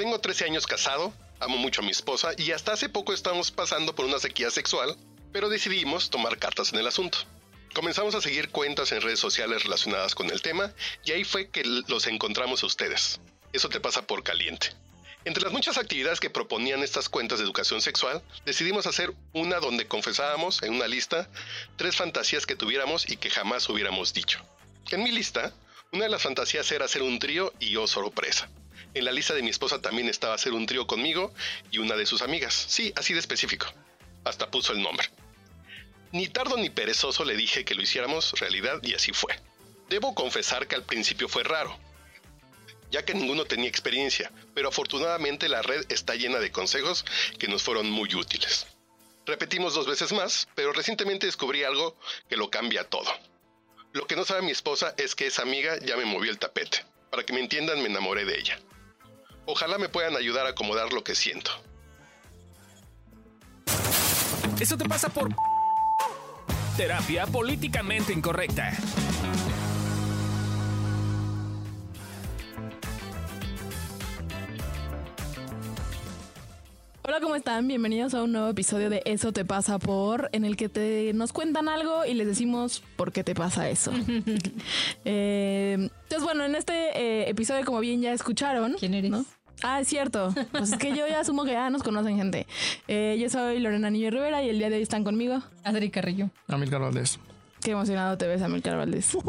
[0.00, 3.94] Tengo 13 años casado, amo mucho a mi esposa y hasta hace poco estamos pasando
[3.94, 4.96] por una sequía sexual,
[5.30, 7.18] pero decidimos tomar cartas en el asunto.
[7.74, 10.72] Comenzamos a seguir cuentas en redes sociales relacionadas con el tema
[11.04, 13.20] y ahí fue que los encontramos a ustedes.
[13.52, 14.68] Eso te pasa por caliente.
[15.26, 19.86] Entre las muchas actividades que proponían estas cuentas de educación sexual, decidimos hacer una donde
[19.86, 21.28] confesábamos en una lista
[21.76, 24.40] tres fantasías que tuviéramos y que jamás hubiéramos dicho.
[24.92, 25.52] En mi lista,
[25.92, 28.48] una de las fantasías era hacer un trío y yo sorpresa.
[28.94, 31.32] En la lista de mi esposa también estaba hacer un trío conmigo
[31.70, 32.54] y una de sus amigas.
[32.68, 33.66] Sí, así de específico.
[34.24, 35.08] Hasta puso el nombre.
[36.12, 39.38] Ni tardo ni perezoso le dije que lo hiciéramos realidad y así fue.
[39.88, 41.78] Debo confesar que al principio fue raro,
[42.90, 47.04] ya que ninguno tenía experiencia, pero afortunadamente la red está llena de consejos
[47.38, 48.66] que nos fueron muy útiles.
[49.26, 51.96] Repetimos dos veces más, pero recientemente descubrí algo
[52.28, 53.10] que lo cambia todo.
[53.92, 56.84] Lo que no sabe mi esposa es que esa amiga ya me movió el tapete.
[57.10, 58.60] Para que me entiendan, me enamoré de ella.
[59.52, 61.50] Ojalá me puedan ayudar a acomodar lo que siento.
[64.60, 65.34] Eso te pasa por
[66.76, 68.72] terapia políticamente incorrecta.
[77.02, 77.66] Hola, ¿cómo están?
[77.66, 81.32] Bienvenidos a un nuevo episodio de Eso te pasa por, en el que te, nos
[81.32, 83.90] cuentan algo y les decimos por qué te pasa eso.
[85.04, 88.76] Eh, entonces, bueno, en este eh, episodio, como bien ya escucharon.
[88.78, 89.10] ¿Quién eres?
[89.10, 89.24] ¿no?
[89.62, 90.34] Ah, es cierto.
[90.52, 92.46] Pues es que yo ya asumo que ya nos conocen gente.
[92.88, 95.42] Eh, yo soy Lorena Niño Rivera y el día de hoy están conmigo.
[95.64, 96.30] Adri Carrillo.
[96.48, 97.18] Amilcar Valdés.
[97.62, 99.14] Qué emocionado te ves, Amilcar Valdés.
[99.14, 99.22] ok,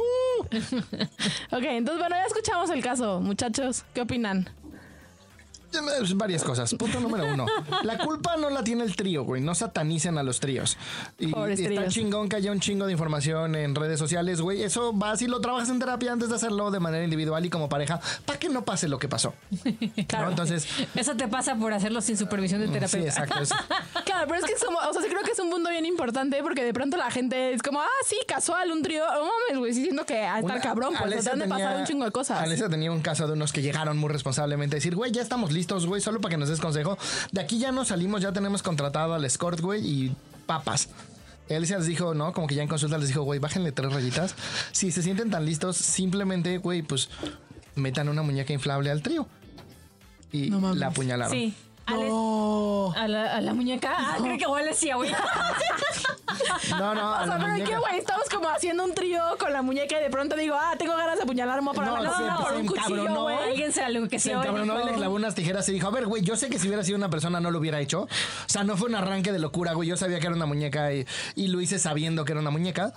[1.52, 3.20] entonces bueno, ya escuchamos el caso.
[3.20, 4.50] Muchachos, ¿qué opinan?
[5.74, 6.74] Eh, Varias cosas.
[6.76, 7.46] Punto número uno.
[7.84, 9.42] La culpa no la tiene el trío, güey.
[9.42, 10.78] No satanicen a los tríos.
[11.20, 11.94] Y, Pobres y está tríos.
[11.94, 14.64] chingón que haya un chingo de información en redes sociales, güey.
[14.64, 17.70] Eso va si lo trabajas en terapia antes de hacerlo de manera individual y como
[17.70, 19.34] pareja, para que no pase lo que pasó.
[20.08, 20.26] Claro.
[20.26, 20.32] ¿no?
[20.32, 23.08] Entonces, Eso te pasa por hacerlo sin supervisión de sí, terapeuta.
[23.08, 23.40] exacto.
[23.42, 23.52] Es-
[24.06, 26.42] Claro, pero es que somos, o sea, sí creo que es un punto bien importante
[26.44, 29.04] porque de pronto la gente es como, ah, sí, casual, un trío.
[29.06, 31.86] No mames, güey, sí siento que a estar cabrón, pues te han de pasar un
[31.86, 32.40] chingo de cosas.
[32.42, 35.52] Alesia tenía un caso de unos que llegaron muy responsablemente a decir, güey, ya estamos
[35.52, 36.98] listos, güey, solo para que nos des consejo.
[37.32, 40.90] De aquí ya nos salimos, ya tenemos contratado al escort, güey, y papas.
[41.50, 44.36] Alesia les dijo, no, como que ya en consulta les dijo, güey, bájenle tres rayitas.
[44.72, 47.10] Si se sienten tan listos, simplemente, güey, pues
[47.76, 49.28] metan una muñeca inflable al trío.
[50.32, 51.34] Y No la apuñalaron.
[51.34, 51.54] Sí.
[51.90, 52.94] No.
[52.96, 53.94] A, la, a la muñeca.
[53.98, 55.12] Ah, creo que igual decía, güey.
[56.78, 57.70] No, no, O sea, pero ¿y muñeca.
[57.70, 57.98] qué, güey?
[57.98, 61.18] Estamos como haciendo un trío con la muñeca y de pronto digo, ah, tengo ganas
[61.18, 63.38] de apuñalar mo para No, la no, por un cuchillo, güey.
[63.50, 64.36] Alguien se algo que Se sí.
[64.36, 66.68] encabronó y le clavó unas tijeras y dijo, a ver, güey, yo sé que si
[66.68, 68.02] hubiera sido una persona no lo hubiera hecho.
[68.04, 68.10] O
[68.48, 69.90] sea, no fue un arranque de locura, güey.
[69.90, 71.06] Yo sabía que era una muñeca y,
[71.36, 72.94] y lo hice sabiendo que era una muñeca.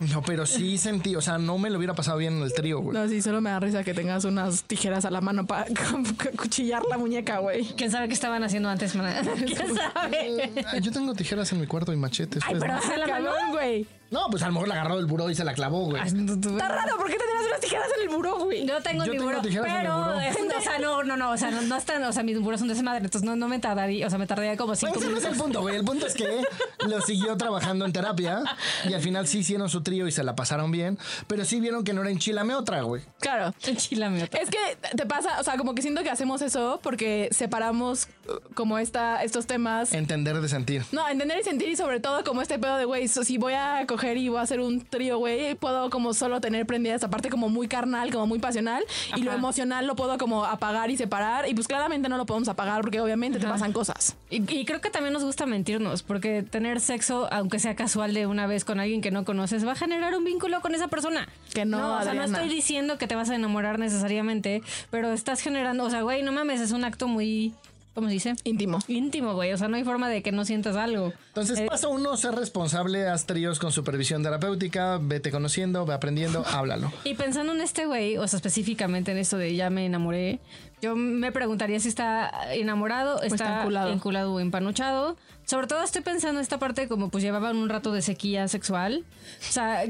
[0.00, 2.78] No, pero sí sentí, o sea, no me lo hubiera pasado bien en el trío,
[2.78, 2.96] güey.
[2.96, 5.66] No, sí, solo me da risa que tengas unas tijeras a la mano para
[6.36, 7.64] cuchillar la muñeca, güey.
[7.76, 8.92] ¿Quién sabe qué estaban haciendo antes?
[9.44, 10.52] ¿Quién sabe?
[10.80, 12.44] Yo tengo tijeras en mi cuarto y machetes.
[12.46, 13.06] Ay, pues, pero ¿no?
[13.06, 13.30] la mano.
[13.50, 13.86] Güey.
[14.10, 16.02] No, pues a lo mejor la agarró del buró y se la clavó, güey.
[16.02, 18.64] Está raro, ¿por qué tendrías unas tijeras en el buró, güey?
[18.64, 20.20] No tengo Yo ni tengo buró, tijeras en el pero buró.
[20.20, 22.40] es un- o sea, no, no, no, o sea, no, no están, o sea, mis
[22.40, 24.78] buros son de desmadre, entonces no, no me tardaría, o sea, me tardaría como Bueno,
[24.80, 25.32] cinco ese no es minutos.
[25.36, 25.76] el punto, güey.
[25.76, 26.42] El punto es que
[26.86, 28.42] lo siguió trabajando en terapia
[28.88, 31.84] y al final sí hicieron su trío y se la pasaron bien, pero sí vieron
[31.84, 33.02] que no era enchilame otra, güey.
[33.20, 33.54] Claro.
[33.66, 34.40] Enchilame otra.
[34.40, 34.58] Es que
[34.96, 39.22] te pasa, o sea, como que siento que hacemos eso porque separamos uh, como esta,
[39.22, 39.92] estos temas.
[39.92, 40.84] Entender de sentir.
[40.92, 43.52] No, entender y sentir y sobre todo como este pedo de, güey, so- si voy
[43.54, 47.28] a y voy a hacer un trío, güey, puedo como solo tener prendida esa parte
[47.28, 48.84] como muy carnal, como muy pasional
[49.16, 52.48] y lo emocional lo puedo como apagar y separar y pues claramente no lo podemos
[52.48, 54.16] apagar porque obviamente te pasan cosas.
[54.30, 58.26] Y, y creo que también nos gusta mentirnos, porque tener sexo, aunque sea casual de
[58.26, 61.28] una vez con alguien que no conoces, va a generar un vínculo con esa persona.
[61.52, 65.40] Que no, o sea, no estoy diciendo que te vas a enamorar necesariamente, pero estás
[65.40, 67.54] generando, o sea, güey, no mames, es un acto muy,
[67.94, 68.34] ¿cómo se dice?
[68.44, 68.78] Íntimo.
[68.88, 69.52] Íntimo, güey.
[69.52, 71.12] O sea, no hay forma de que no sientas algo.
[71.28, 76.44] Entonces, Eh, paso uno, ser responsable, haz tríos con supervisión terapéutica, vete conociendo, ve aprendiendo,
[76.52, 76.92] háblalo.
[77.04, 80.40] Y pensando en este güey, o sea, específicamente en esto de ya me enamoré,
[80.80, 83.92] yo me preguntaría si está enamorado, está, está enculado.
[83.92, 85.16] enculado o empanuchado.
[85.44, 89.04] Sobre todo estoy pensando en esta parte como pues llevaban un rato de sequía sexual.
[89.40, 89.82] O sea,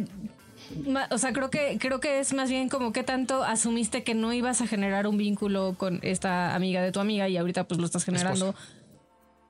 [1.11, 4.33] o sea, creo que creo que es más bien como que tanto asumiste que no
[4.33, 7.87] ibas a generar un vínculo con esta amiga de tu amiga y ahorita pues lo
[7.87, 8.55] estás generando.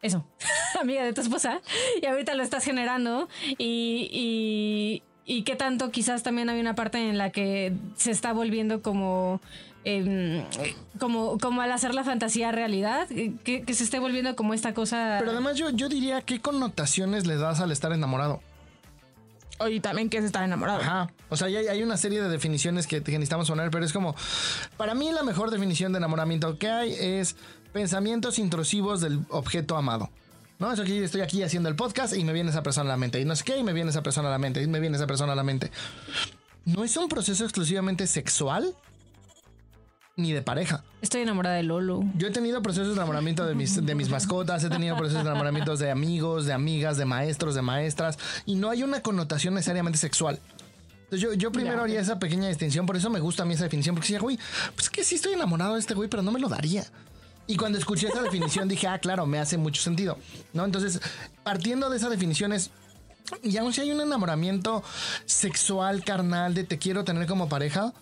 [0.01, 0.25] Eso,
[0.81, 1.61] amiga de tu esposa,
[2.01, 3.29] y ahorita lo estás generando
[3.59, 8.33] y, y, y qué tanto quizás también hay una parte en la que se está
[8.33, 9.41] volviendo como,
[9.83, 10.45] em,
[11.01, 15.17] como, como al hacer la fantasía realidad, que, que se esté volviendo como esta cosa...
[15.19, 18.41] Pero además yo, yo diría, ¿qué connotaciones le das al estar enamorado?
[19.69, 20.81] Y también que es estar enamorado.
[20.81, 21.11] Ajá.
[21.29, 24.15] O sea, ya hay, una serie de definiciones que, que necesitamos poner, pero es como,
[24.77, 27.37] para mí la mejor definición de enamoramiento que hay es
[27.73, 30.11] pensamientos intrusivos del objeto amado.
[30.59, 32.97] No, eso aquí estoy aquí haciendo el podcast y me viene esa persona a la
[32.97, 33.21] mente.
[33.21, 34.61] Y no sé qué, y me viene esa persona a la mente.
[34.61, 35.71] Y me viene esa persona a la mente.
[36.65, 38.75] No es un proceso exclusivamente sexual
[40.19, 40.83] ni de pareja.
[41.01, 42.03] Estoy enamorada de Lolo.
[42.17, 45.31] Yo he tenido procesos de enamoramiento de mis, de mis mascotas, he tenido procesos de
[45.31, 49.97] enamoramientos de amigos, de amigas, de maestros, de maestras, y no hay una connotación necesariamente
[49.97, 50.41] sexual.
[51.05, 53.65] Entonces yo, yo primero haría esa pequeña distinción, por eso me gusta a mí esa
[53.65, 54.39] definición, porque decía, güey,
[54.75, 56.85] pues que sí estoy enamorado de este güey, pero no me lo daría.
[57.47, 60.19] Y cuando escuché esa definición dije, ah, claro, me hace mucho sentido.
[60.53, 60.65] ¿No?
[60.65, 61.01] Entonces,
[61.45, 62.73] partiendo de esa definición es,
[63.43, 64.83] y aun si hay un enamoramiento
[65.27, 67.95] sexual, carnal, de te quiero tener como pareja,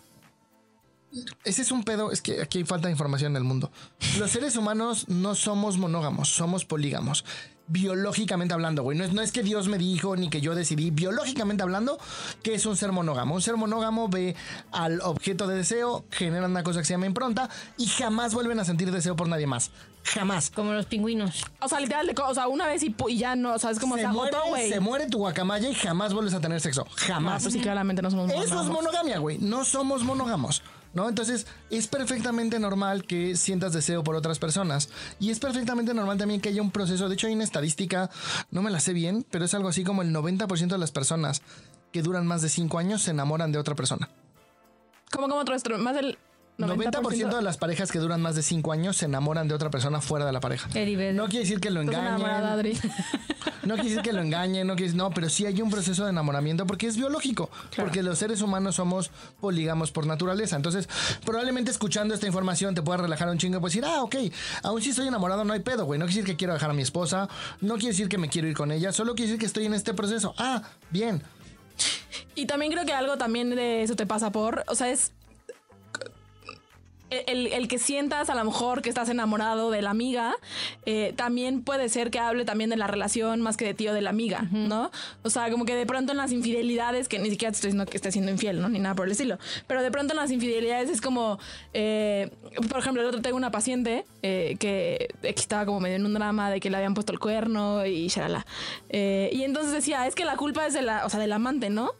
[1.44, 3.70] ese es un pedo, es que aquí hay falta de información en el mundo.
[4.18, 7.24] Los seres humanos no somos monógamos, somos polígamos.
[7.68, 8.96] Biológicamente hablando, güey.
[8.96, 10.92] No es, no es que Dios me dijo ni que yo decidí.
[10.92, 11.98] Biológicamente hablando,
[12.44, 13.34] que es un ser monógamo?
[13.34, 14.36] Un ser monógamo ve
[14.70, 18.64] al objeto de deseo, genera una cosa que se llama impronta y jamás vuelven a
[18.64, 19.72] sentir deseo por nadie más.
[20.04, 20.50] Jamás.
[20.50, 21.44] Como los pingüinos.
[21.60, 24.02] O sea, literal, o sea, una vez y, ya no, o sea, es como se,
[24.02, 24.70] se, muere, agotó, güey.
[24.70, 26.86] se muere tu guacamaya y jamás vuelves a tener sexo.
[26.88, 27.42] Ah, Jamás.
[27.42, 28.76] pues sí, claramente no somos Eso es monógamos.
[28.76, 29.38] monogamia, güey.
[29.38, 30.62] No somos monógamos.
[30.96, 31.10] ¿No?
[31.10, 34.88] Entonces, es perfectamente normal que sientas deseo por otras personas.
[35.20, 37.10] Y es perfectamente normal también que haya un proceso.
[37.10, 38.08] De hecho, hay una estadística,
[38.50, 41.42] no me la sé bien, pero es algo así como el 90% de las personas
[41.92, 44.08] que duran más de 5 años se enamoran de otra persona.
[45.12, 46.16] Como como otro más del
[46.58, 49.70] 90%, 90% de las parejas que duran más de 5 años se enamoran de otra
[49.70, 50.68] persona fuera de la pareja.
[50.68, 52.22] No quiere decir que lo engañen.
[53.64, 56.10] No quiere decir que lo engañen, no quiere no, pero sí hay un proceso de
[56.10, 59.10] enamoramiento porque es biológico, porque los seres humanos somos
[59.40, 60.54] polígamos por naturaleza.
[60.54, 60.88] Entonces,
[61.24, 64.16] probablemente escuchando esta información te pueda relajar un chingo y puedes decir, ah, ok,
[64.62, 65.98] aún si estoy enamorado no hay pedo, güey.
[65.98, 67.28] No quiere decir que quiero dejar a mi esposa,
[67.60, 69.74] no quiere decir que me quiero ir con ella, solo quiere decir que estoy en
[69.74, 70.34] este proceso.
[70.38, 71.22] Ah, bien.
[72.34, 75.12] Y también creo que algo también de eso te pasa por, o sea, es
[77.26, 80.34] el, el que sientas a lo mejor que estás enamorado de la amiga,
[80.84, 83.94] eh, también puede ser que hable también de la relación más que de ti o
[83.94, 84.90] de la amiga, ¿no?
[85.22, 87.90] O sea, como que de pronto en las infidelidades, que ni siquiera te estoy diciendo
[87.90, 88.68] que estés siendo infiel, ¿no?
[88.68, 91.38] Ni nada por el estilo, pero de pronto en las infidelidades es como,
[91.72, 92.30] eh,
[92.68, 96.50] por ejemplo, el otro tengo una paciente eh, que estaba como medio en un drama
[96.50, 98.46] de que le habían puesto el cuerno y shalala.
[98.90, 101.92] Y entonces decía, es que la culpa es de la, o sea, del amante, ¿no?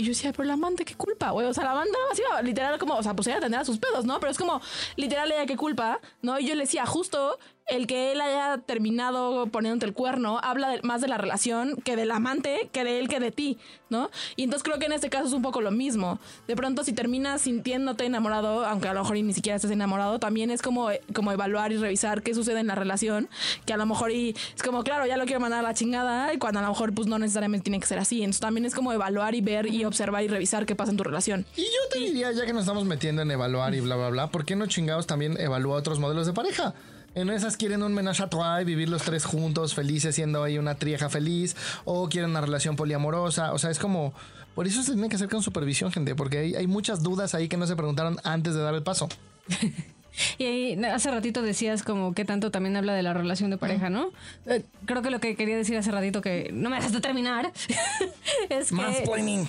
[0.00, 1.46] Y yo decía, pero la amante, ¿qué culpa, güey?
[1.46, 4.18] O sea, la amante así, literal, como, o sea, pues ella tendrá sus pedos, ¿no?
[4.18, 4.58] Pero es como,
[4.96, 6.00] literal, ella, ¿qué culpa?
[6.22, 6.38] ¿No?
[6.38, 7.38] Y yo le decía, justo
[7.70, 11.96] el que él haya terminado poniéndote el cuerno habla de- más de la relación que
[11.96, 13.58] del amante, que de él, que de ti,
[13.88, 14.10] ¿no?
[14.36, 16.18] Y entonces creo que en este caso es un poco lo mismo.
[16.48, 20.50] De pronto, si terminas sintiéndote enamorado, aunque a lo mejor ni siquiera estés enamorado, también
[20.50, 23.28] es como, como evaluar y revisar qué sucede en la relación,
[23.66, 26.32] que a lo mejor y es como, claro, ya lo quiero mandar a la chingada,
[26.34, 28.18] y cuando a lo mejor pues no necesariamente tiene que ser así.
[28.22, 31.04] Entonces también es como evaluar y ver y observar y revisar qué pasa en tu
[31.04, 31.46] relación.
[31.56, 34.26] Y yo te diría, ya que nos estamos metiendo en evaluar y bla, bla, bla,
[34.30, 36.74] ¿por qué no chingados también evalúa otros modelos de pareja?
[37.14, 40.76] En esas quieren un menage a trois, vivir los tres juntos, felices, siendo ahí una
[40.76, 43.52] trieja feliz, o quieren una relación poliamorosa.
[43.52, 44.14] O sea, es como.
[44.54, 47.48] Por eso se tiene que hacer con supervisión, gente, porque hay, hay muchas dudas ahí
[47.48, 49.08] que no se preguntaron antes de dar el paso.
[50.38, 53.90] Y ahí, hace ratito decías como que tanto también habla de la relación de pareja,
[53.90, 54.10] ¿no?
[54.46, 57.52] Eh, creo que lo que quería decir hace ratito que no me dejaste terminar
[58.48, 59.46] es que.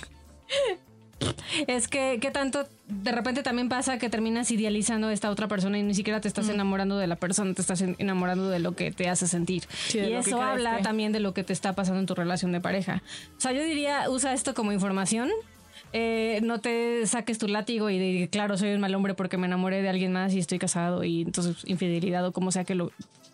[1.66, 5.78] es que qué tanto de repente también pasa que terminas idealizando a esta otra persona
[5.78, 8.72] y ni siquiera te estás enamorando de la persona, te estás en- enamorando de lo
[8.76, 9.64] que te hace sentir.
[9.88, 12.60] Sí, y eso habla también de lo que te está pasando en tu relación de
[12.60, 13.02] pareja.
[13.36, 15.30] O sea, yo diría, usa esto como información.
[15.94, 19.46] Eh, no te saques tu látigo y de, claro, soy un mal hombre porque me
[19.46, 22.92] enamoré de alguien más y estoy casado y entonces infidelidad o como sea que lo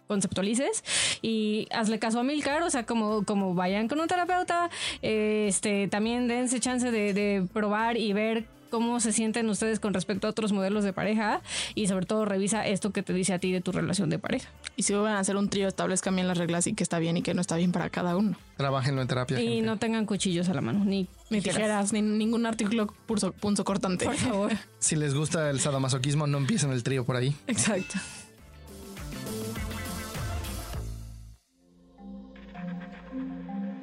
[0.09, 0.83] conceptualices
[1.23, 4.71] y hazle caso a Milcar, o sea, como, como vayan con un terapeuta,
[5.03, 9.95] eh, este, también dense chance de, de probar y ver cómo se sienten ustedes con
[9.95, 11.41] respecto a otros modelos de pareja
[11.75, 14.49] y sobre todo revisa esto que te dice a ti de tu relación de pareja.
[14.77, 17.17] Y si van a hacer un trío, establezcan bien las reglas y que está bien
[17.17, 18.37] y que no está bien para cada uno.
[18.57, 19.41] Trabajenlo en terapia.
[19.41, 19.67] Y gente.
[19.67, 24.05] no tengan cuchillos a la mano, ni, Ni tijeras, ni ningún artículo punzo, punzo cortante.
[24.05, 24.53] Por favor.
[24.79, 27.35] Si les gusta el sadomasoquismo, no empiecen el trío por ahí.
[27.47, 27.99] Exacto.